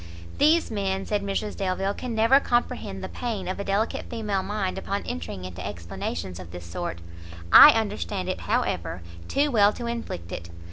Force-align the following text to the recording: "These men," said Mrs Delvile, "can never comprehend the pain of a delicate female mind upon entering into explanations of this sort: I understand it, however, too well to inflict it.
"These 0.39 0.71
men," 0.71 1.05
said 1.05 1.21
Mrs 1.21 1.55
Delvile, 1.55 1.93
"can 1.93 2.15
never 2.15 2.39
comprehend 2.39 3.03
the 3.03 3.07
pain 3.07 3.47
of 3.47 3.59
a 3.59 3.63
delicate 3.63 4.09
female 4.09 4.41
mind 4.41 4.79
upon 4.79 5.03
entering 5.03 5.45
into 5.45 5.63
explanations 5.63 6.39
of 6.39 6.49
this 6.49 6.65
sort: 6.65 6.97
I 7.53 7.69
understand 7.79 8.27
it, 8.27 8.39
however, 8.39 9.03
too 9.27 9.51
well 9.51 9.71
to 9.73 9.85
inflict 9.85 10.31
it. 10.31 10.49